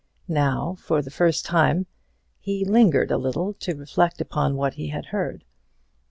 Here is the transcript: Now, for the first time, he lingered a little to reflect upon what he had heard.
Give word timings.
Now, 0.27 0.73
for 0.79 1.03
the 1.03 1.11
first 1.11 1.45
time, 1.45 1.85
he 2.39 2.65
lingered 2.65 3.11
a 3.11 3.19
little 3.19 3.53
to 3.59 3.75
reflect 3.75 4.19
upon 4.19 4.55
what 4.55 4.73
he 4.73 4.87
had 4.87 5.05
heard. 5.13 5.45